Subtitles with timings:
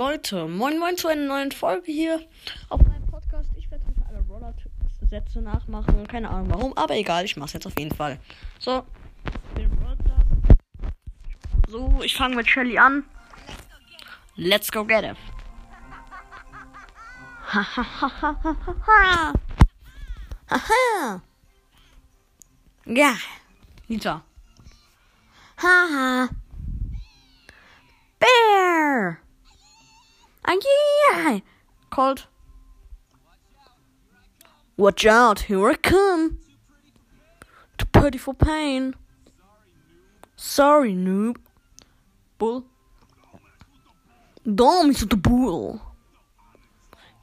[0.00, 2.26] Leute, moin moin zu einer neuen Folge hier
[2.70, 3.50] auf meinem Podcast.
[3.54, 6.06] Ich werde heute alle Roller-Sätze nachmachen.
[6.06, 8.18] Keine Ahnung warum, aber egal, ich mach's jetzt auf jeden Fall.
[8.58, 8.86] So,
[11.68, 13.04] so ich fange mit Shelly an.
[14.36, 15.18] Let's go get it.
[17.52, 18.54] Hahaha.
[20.48, 21.22] Haha.
[22.86, 23.16] Ja,
[23.86, 24.24] Nita.
[25.58, 26.30] Haha.
[28.18, 29.18] Bear.
[30.50, 30.56] Ah,
[31.12, 31.40] yeah.
[31.90, 32.26] Called.
[34.76, 36.40] Watch out, here I come.
[37.78, 38.94] To put for pain.
[40.34, 41.36] Sorry, noob.
[42.38, 42.64] Bull.
[44.42, 45.80] Dom is the bull.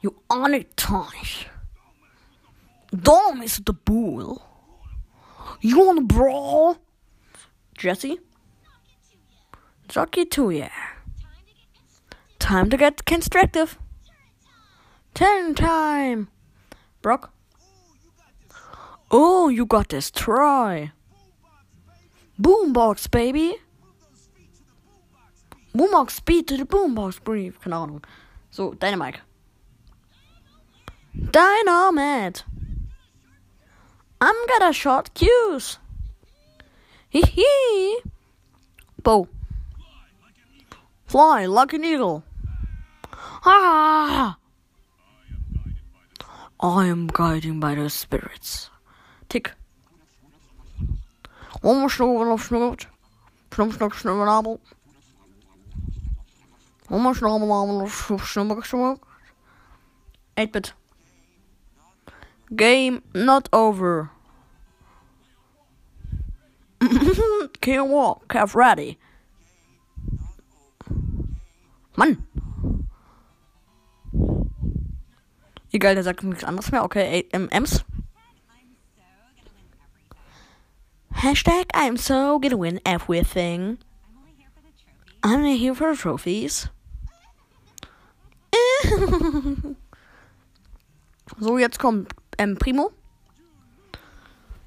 [0.00, 1.46] You on it, Tonish.
[2.96, 4.40] Dom is the bull.
[5.60, 6.78] You wanna brawl?
[7.76, 8.20] Jessie?
[9.88, 10.97] Jockey too, yeah.
[12.48, 13.78] Time to get constructive.
[15.12, 16.28] Ten time.
[17.02, 17.30] Brock?
[19.10, 20.10] Oh, you got this.
[20.10, 20.92] Try.
[22.40, 23.56] Boombox, baby.
[25.74, 27.60] Boombox speed to the boombox brief.
[27.60, 28.04] Keine Ahnung.
[28.50, 29.20] So, Dynamike.
[31.14, 32.44] Dynamike.
[34.22, 35.78] I'm gonna shot cues.
[37.10, 38.00] Hee hee.
[39.02, 39.28] Bo.
[41.04, 42.24] Fly like an eagle.
[43.44, 44.36] Ah!
[46.60, 48.70] I am guided by the spirits.
[49.28, 49.52] Tick.
[51.62, 52.86] Om snoven of snoot.
[53.50, 54.58] Snum snuk snubbenabel.
[56.90, 59.06] Om snubbenabel of snubber smoke.
[60.36, 60.72] 8 bit.
[62.54, 64.10] Game not over.
[67.60, 68.98] Can walk, have ready.
[71.96, 72.27] Mann!
[75.70, 76.84] Egal, der sagt nichts anderes mehr.
[76.84, 77.84] Okay, MMs.
[81.12, 83.78] Hashtag I'm so gonna win everything.
[85.22, 86.68] I'm not here for the trophies.
[91.40, 92.92] so, jetzt kommt ähm, Primo.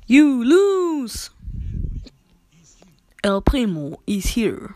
[0.07, 1.31] You lose.
[3.23, 4.75] El Primo is here.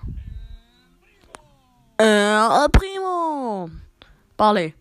[2.00, 3.70] El Primo.
[4.38, 4.76] Barley.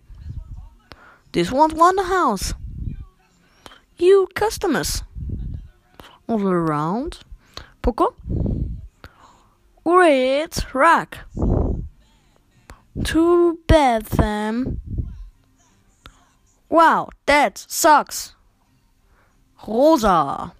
[1.34, 2.54] This one's Wonder House.
[3.96, 5.02] You customers.
[6.28, 7.18] All around.
[7.82, 8.14] Poco.
[9.84, 11.18] Great rack.
[13.02, 14.80] Too bad, them.
[16.68, 18.36] Wow, that sucks.
[19.66, 20.52] Rosa.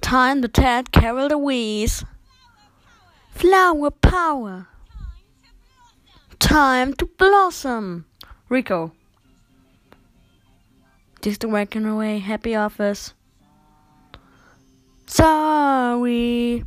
[0.00, 2.04] Time to Ted Carol Louise.
[3.32, 4.68] Flower power.
[6.38, 8.06] Time to blossom.
[8.52, 8.92] Rico.
[11.22, 12.18] Just working away.
[12.18, 13.14] Happy office.
[15.06, 16.62] Sorry.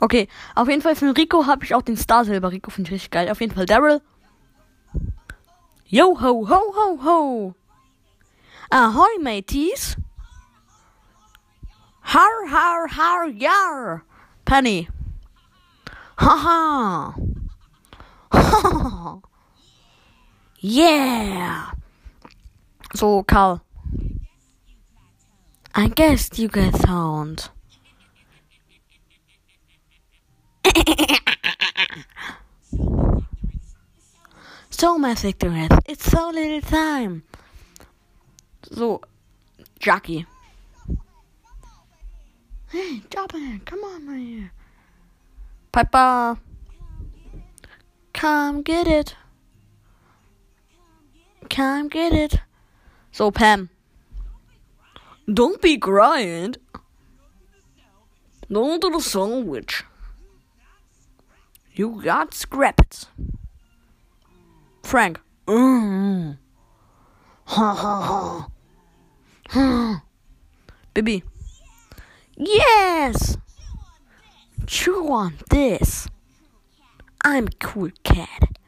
[0.00, 2.52] Okay, auf jeden Fall von Rico habe ich auch den Star Silber.
[2.52, 3.28] Rico finde ich richtig geil.
[3.28, 4.00] Auf jeden Fall Daryl.
[5.86, 7.54] Yo ho ho ho ho.
[8.70, 9.96] Ahoy mateys.
[12.02, 14.02] Har har har yar.
[14.44, 14.88] Penny.
[16.16, 17.14] Haha.
[20.60, 21.70] yeah.
[22.94, 23.64] So Carl.
[25.76, 27.50] I guess you get sound.
[34.70, 37.24] so, my victory, it's so little time.
[38.70, 39.00] So,
[39.80, 40.26] Jacky.
[42.68, 43.66] Hey, drop it.
[43.66, 44.52] Come on, here,
[45.72, 46.38] Piper.
[48.24, 49.16] Come get it.
[51.50, 52.40] Come get it.
[53.12, 53.68] So, Pam.
[55.30, 56.54] Don't be crying.
[58.50, 59.84] Don't do the sandwich.
[61.74, 63.08] You got scrapped.
[64.82, 65.20] Frank.
[65.46, 66.38] Mm.
[67.44, 68.48] Ha ha
[69.50, 70.02] ha.
[70.94, 71.24] Baby.
[72.38, 73.36] Yes!
[74.66, 76.08] Chew on this.
[77.24, 78.58] I'm a cool cat.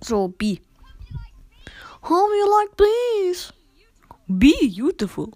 [0.00, 0.60] So B.
[2.02, 3.52] How you like these?
[4.26, 5.34] Be beautiful.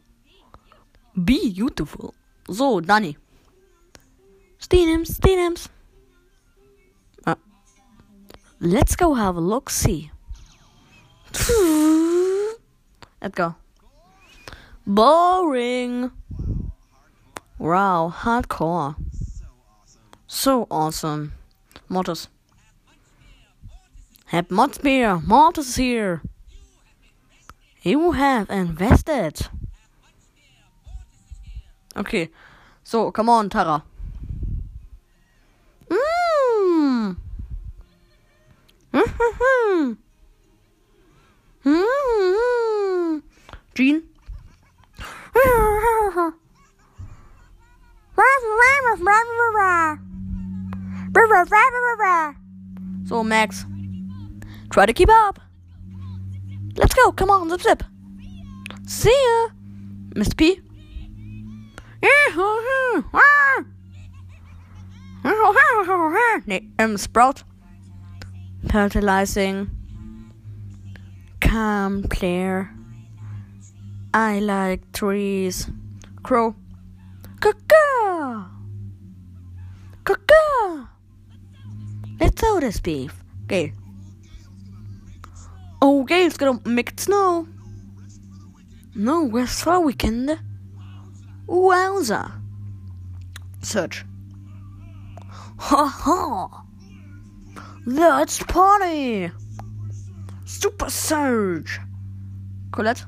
[1.15, 2.15] Be beautiful.
[2.51, 3.19] So, Danny.
[4.59, 5.69] Stenems, Stenems.
[7.27, 7.35] Uh,
[8.61, 10.11] let's go have a look see.
[13.23, 13.55] Let's go.
[14.87, 16.11] Boring.
[17.59, 18.97] Wow, hardcore.
[20.27, 21.33] So awesome.
[21.93, 22.29] Mortis.
[24.27, 25.21] Have Mods beer.
[25.27, 26.23] Mortis is here.
[27.83, 29.49] You have invested.
[31.95, 32.31] Okay.
[32.83, 33.85] So, come on, Tara.
[35.91, 37.17] Mm.
[41.65, 43.23] Mm.
[43.75, 44.03] Gene.
[53.07, 53.67] So, Max.
[54.71, 55.39] Try to keep up.
[56.77, 57.13] Let's go.
[57.13, 57.83] Come on, zip zip.
[58.87, 59.49] See ya.
[60.15, 60.37] Mr.
[60.37, 60.61] P.
[66.79, 67.45] um, Sprout.
[68.71, 69.71] Fertilizing.
[71.41, 72.71] Calm, clear.
[74.15, 75.71] I like trees.
[76.23, 76.55] Crow.
[77.41, 78.49] Caca!
[80.05, 80.92] Caca!
[82.23, 83.13] Let's throw this beef.
[83.47, 83.73] Okay.
[85.83, 87.49] Okay, it's gonna make it snow.
[88.95, 90.39] No, where's for weekend?
[91.49, 92.31] Wowza.
[93.61, 94.05] Surge.
[95.59, 96.63] Ha ha!
[97.87, 99.33] Let's party!
[100.45, 101.81] Super Surge!
[102.71, 103.05] Colette?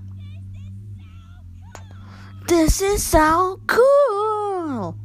[2.49, 4.97] This is so cool!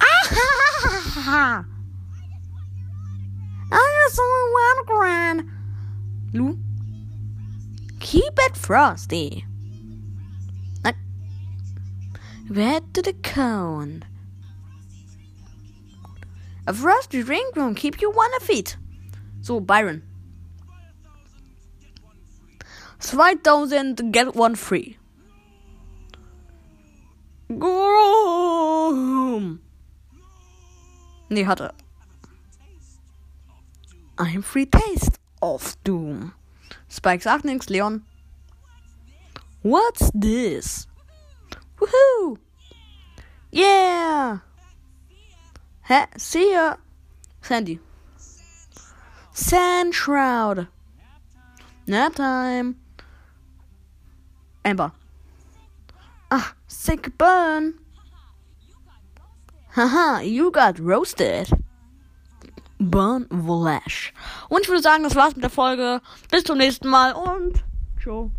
[0.00, 1.64] Ah!
[1.64, 1.81] I just
[4.18, 4.62] only one.
[6.32, 6.58] Lou?
[8.00, 9.44] Keep it frosty.
[10.84, 10.92] Uh,
[12.48, 14.04] red to the cone.
[16.66, 18.76] A frosty drink won't keep you one feet.
[19.40, 20.02] So, Byron.
[23.00, 24.96] 2000 get one free.
[27.58, 29.60] Grom.
[31.28, 31.72] Nee, hatte.
[34.18, 36.32] Ein Free Taste of Doom.
[36.88, 38.04] Spike sagt nichts, Leon.
[39.62, 40.86] What's this?
[41.78, 42.38] Woohoo!
[43.50, 44.38] Yeah!
[45.88, 46.06] Hä?
[46.16, 46.76] See ya!
[47.42, 47.80] Sandy.
[49.32, 50.68] Sand Shroud.
[51.86, 52.76] Nap time.
[54.64, 54.92] Amber.
[56.30, 57.78] Ah, sick burn.
[59.70, 61.48] Haha, you got roasted.
[62.90, 64.12] Burn Vlash.
[64.48, 66.00] Und ich würde sagen, das war's mit der Folge.
[66.30, 67.64] Bis zum nächsten Mal und
[68.02, 68.30] ciao.